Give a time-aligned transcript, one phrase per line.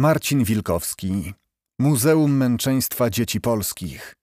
[0.00, 1.34] Marcin Wilkowski
[1.80, 4.14] Muzeum Męczeństwa Dzieci Polskich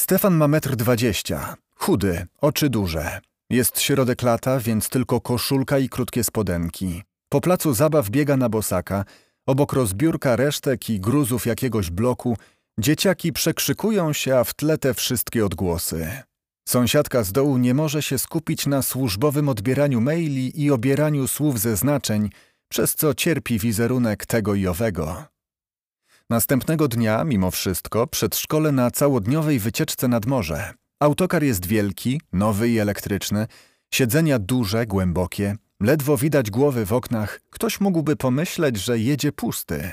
[0.00, 3.20] Stefan ma metr dwadzieścia, chudy, oczy duże.
[3.50, 7.02] Jest środek lata, więc tylko koszulka i krótkie spodenki.
[7.28, 9.04] Po placu zabaw biega na bosaka,
[9.46, 12.36] obok rozbiórka resztek i gruzów jakiegoś bloku,
[12.78, 16.22] dzieciaki przekrzykują się, a w tle te wszystkie odgłosy.
[16.68, 21.76] Sąsiadka z dołu nie może się skupić na służbowym odbieraniu maili i obieraniu słów ze
[21.76, 22.30] znaczeń,
[22.74, 25.24] przez co cierpi wizerunek tego i owego.
[26.30, 30.74] Następnego dnia, mimo wszystko, przedszkole na całodniowej wycieczce nad morze.
[31.00, 33.46] Autokar jest wielki, nowy i elektryczny,
[33.92, 37.40] siedzenia duże, głębokie, ledwo widać głowy w oknach.
[37.50, 39.90] Ktoś mógłby pomyśleć, że jedzie pusty.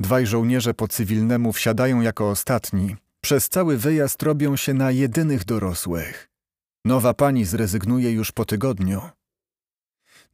[0.00, 2.96] Dwaj żołnierze po cywilnemu wsiadają jako ostatni.
[3.20, 6.28] Przez cały wyjazd robią się na jedynych dorosłych.
[6.84, 9.02] Nowa pani zrezygnuje już po tygodniu.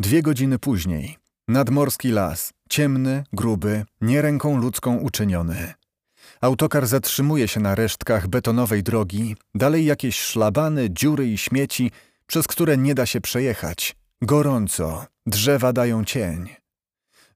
[0.01, 1.28] Dwie godziny później.
[1.49, 5.75] Nadmorski las, ciemny, gruby, nie ręką ludzką uczyniony.
[6.41, 11.91] Autokar zatrzymuje się na resztkach betonowej drogi, dalej jakieś szlabany, dziury i śmieci,
[12.27, 13.97] przez które nie da się przejechać.
[14.23, 16.49] Gorąco, drzewa dają cień.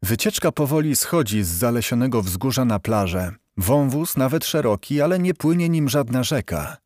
[0.03, 3.33] Wycieczka powoli schodzi z zalesionego wzgórza na plażę.
[3.57, 6.77] Wąwóz nawet szeroki, ale nie płynie nim żadna rzeka.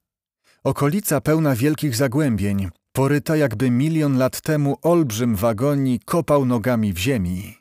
[0.64, 7.54] Okolica pełna wielkich zagłębień, poryta jakby milion lat temu olbrzym wagoni kopał nogami w ziemi.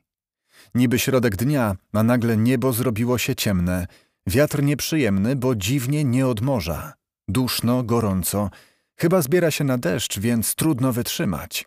[0.76, 3.88] Niby środek dnia, a nagle niebo zrobiło się ciemne,
[4.28, 6.94] wiatr nieprzyjemny, bo dziwnie nie od morza.
[7.28, 8.50] Duszno, gorąco,
[8.96, 11.66] chyba zbiera się na deszcz, więc trudno wytrzymać.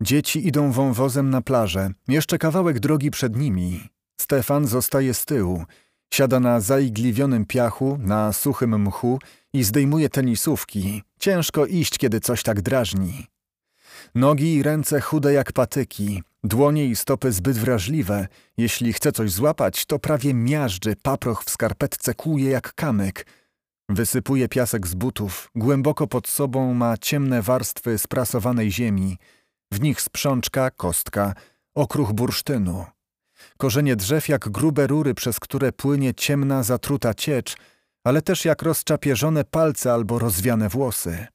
[0.00, 3.88] Dzieci idą wąwozem na plażę, jeszcze kawałek drogi przed nimi.
[4.20, 5.64] Stefan zostaje z tyłu,
[6.14, 9.18] siada na zaigliwionym piachu, na suchym mchu
[9.52, 11.02] i zdejmuje tenisówki.
[11.18, 13.26] Ciężko iść, kiedy coś tak drażni.
[14.14, 18.28] Nogi i ręce chude jak patyki, dłonie i stopy zbyt wrażliwe.
[18.56, 23.26] Jeśli chce coś złapać, to prawie miażdży, paproch w skarpetce kłuje jak kamyk.
[23.88, 29.18] Wysypuje piasek z butów, głęboko pod sobą ma ciemne warstwy sprasowanej ziemi.
[29.72, 31.34] W nich sprzączka, kostka,
[31.74, 32.84] okruch bursztynu.
[33.58, 37.56] Korzenie drzew jak grube rury, przez które płynie ciemna, zatruta ciecz–
[38.06, 41.26] ale też jak rozczapieżone palce albo rozwiane włosy.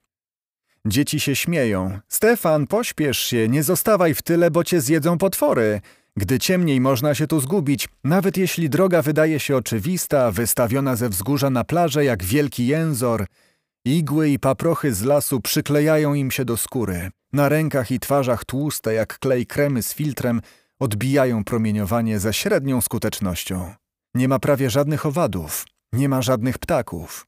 [0.86, 2.00] Dzieci się śmieją.
[2.08, 5.82] Stefan, pośpiesz się, nie zostawaj w tyle, bo cię zjedzą potwory.
[6.18, 11.50] Gdy ciemniej można się tu zgubić, nawet jeśli droga wydaje się oczywista, wystawiona ze wzgórza
[11.50, 13.26] na plażę jak wielki jęzor.
[13.86, 17.10] Igły i paprochy z lasu przyklejają im się do skóry.
[17.34, 20.42] Na rękach i twarzach tłuste jak klej kremy z filtrem
[20.82, 23.74] odbijają promieniowanie ze średnią skutecznością.
[24.16, 25.66] Nie ma prawie żadnych owadów.
[25.94, 27.28] Nie ma żadnych ptaków.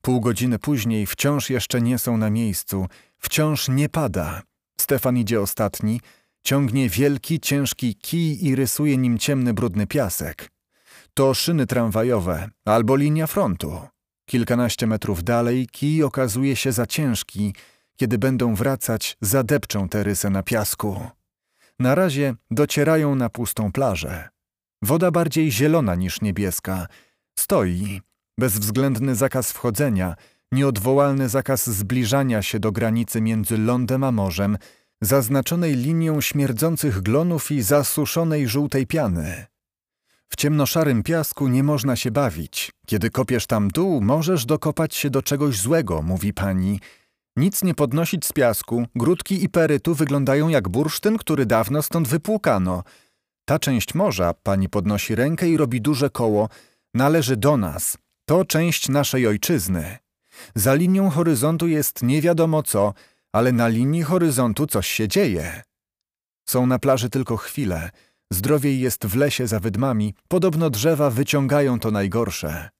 [0.00, 2.86] Pół godziny później wciąż jeszcze nie są na miejscu,
[3.18, 4.42] wciąż nie pada.
[4.80, 6.00] Stefan idzie ostatni,
[6.42, 10.50] ciągnie wielki, ciężki kij i rysuje nim ciemny, brudny piasek.
[11.14, 13.80] To szyny tramwajowe albo linia frontu.
[14.26, 17.54] Kilkanaście metrów dalej kij okazuje się za ciężki.
[17.96, 21.10] Kiedy będą wracać, zadepczą tę rysę na piasku.
[21.82, 24.28] Na razie docierają na pustą plażę.
[24.82, 26.86] Woda bardziej zielona niż niebieska–
[27.38, 28.00] Stoi.
[28.38, 30.14] Bezwzględny zakaz wchodzenia,
[30.52, 34.58] nieodwołalny zakaz zbliżania się do granicy między lądem a morzem,
[35.00, 39.46] zaznaczonej linią śmierdzących glonów i zasuszonej żółtej piany.
[40.28, 42.72] W ciemnoszarym piasku nie można się bawić.
[42.86, 46.80] Kiedy kopiesz tam dół, możesz dokopać się do czegoś złego, mówi pani.
[47.36, 52.82] Nic nie podnosić z piasku, grudki i perytu wyglądają jak bursztyn, który dawno stąd wypłukano.
[53.44, 56.48] Ta część morza, pani podnosi rękę i robi duże koło,
[56.94, 57.98] należy do nas.
[58.24, 59.98] To część naszej ojczyzny.
[60.54, 62.94] Za linią horyzontu jest nie wiadomo co,
[63.32, 65.62] ale na linii horyzontu coś się dzieje.
[66.48, 67.90] Są na plaży tylko chwile.
[68.32, 70.14] Zdrowiej jest w lesie za wydmami.
[70.28, 72.70] Podobno drzewa wyciągają to najgorsze.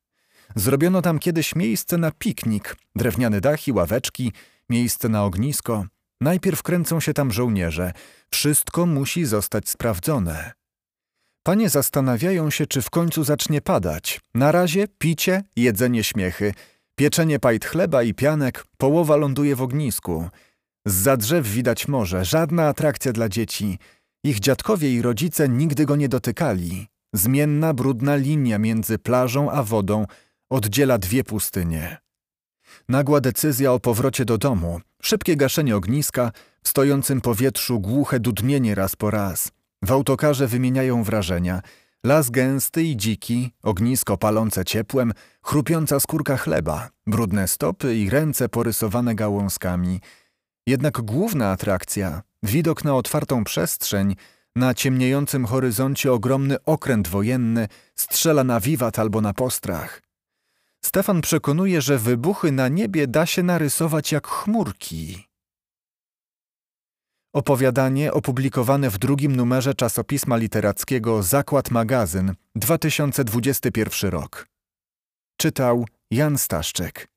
[0.56, 4.32] Zrobiono tam kiedyś miejsce na piknik, drewniane dachy, ławeczki,
[4.68, 5.86] miejsce na ognisko.
[6.20, 7.92] Najpierw kręcą się tam żołnierze.
[8.30, 10.52] Wszystko musi zostać sprawdzone.
[11.42, 14.20] Panie zastanawiają się, czy w końcu zacznie padać.
[14.34, 16.54] Na razie picie, jedzenie śmiechy,
[16.94, 20.28] pieczenie pajt chleba i pianek, połowa ląduje w ognisku.
[20.86, 23.78] Z drzew widać morze, żadna atrakcja dla dzieci.
[24.24, 26.86] Ich dziadkowie i rodzice nigdy go nie dotykali.
[27.12, 30.06] Zmienna, brudna linia między plażą a wodą
[30.52, 31.98] oddziela dwie pustynie.
[32.88, 36.32] Nagła decyzja o powrocie do domu, szybkie gaszenie ogniska,
[36.62, 39.48] w stojącym powietrzu głuche dudnienie raz po raz–
[39.82, 41.60] w autokarze wymieniają wrażenia.
[42.04, 45.12] Las gęsty i dziki, ognisko palące ciepłem,
[45.42, 50.00] chrupiąca skórka chleba, brudne stopy i ręce porysowane gałązkami.
[50.66, 54.16] Jednak główna atrakcja, widok na otwartą przestrzeń,
[54.56, 60.02] Na ciemniejącym horyzoncie ogromny okręt wojenny strzela na wiwat albo na postrach.
[60.84, 65.28] Stefan przekonuje, że wybuchy na niebie da się narysować jak chmurki.
[67.34, 74.46] Opowiadanie opublikowane w drugim numerze czasopisma literackiego Zakład Magazyn 2021 rok.
[75.36, 77.11] Czytał Jan Staszczyk.